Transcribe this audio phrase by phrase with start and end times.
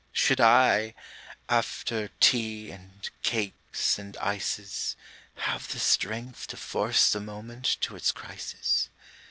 [0.13, 0.95] Should I,
[1.47, 4.95] after tea and cakes and ices,
[5.35, 8.89] Have the strength to force the moment to its crisis?